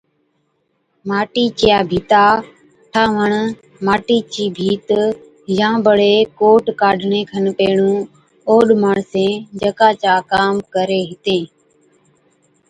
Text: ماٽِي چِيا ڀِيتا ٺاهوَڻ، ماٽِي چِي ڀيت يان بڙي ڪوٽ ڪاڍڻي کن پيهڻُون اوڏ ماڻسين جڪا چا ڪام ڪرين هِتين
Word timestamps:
ماٽِي 1.09 1.45
چِيا 1.59 1.77
ڀِيتا 1.89 2.25
ٺاهوَڻ، 2.93 3.31
ماٽِي 3.85 4.17
چِي 4.33 4.43
ڀيت 4.57 4.87
يان 5.59 5.73
بڙي 5.85 6.15
ڪوٽ 6.39 6.65
ڪاڍڻي 6.81 7.21
کن 7.31 7.45
پيهڻُون 7.57 7.99
اوڏ 8.49 8.67
ماڻسين 8.83 9.31
جڪا 9.61 9.89
چا 10.01 10.13
ڪام 10.31 10.53
ڪرين 10.73 11.03
هِتين 11.11 11.43